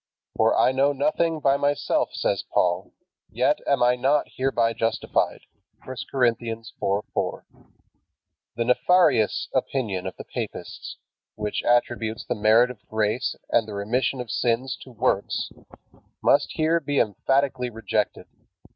[0.35, 2.91] "For I know nothing by myself," says Paul,
[3.29, 5.41] "yet am I not hereby justified."
[5.83, 6.25] (I Cor.
[7.13, 7.41] 4:4.)
[8.55, 10.97] The nefarious opinion of the papists,
[11.35, 15.51] which attributes the merit of grace and the remission of sins to works,
[16.23, 18.25] must here be emphatically rejected.